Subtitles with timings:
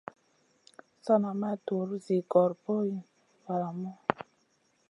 [1.05, 3.01] Sana ma dur zi bogorayna
[3.43, 3.91] valamu.